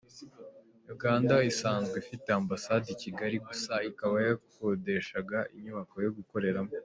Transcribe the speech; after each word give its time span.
Uganda 0.93 1.35
isanzwe 1.51 1.95
ifite 2.03 2.27
Ambasade 2.39 2.87
i 2.95 2.99
Kigali 3.01 3.37
gusa 3.47 3.73
ikaba 3.89 4.17
yakodeshaga 4.27 5.39
inyubako 5.55 5.95
yo 6.05 6.11
gukoreramo. 6.19 6.71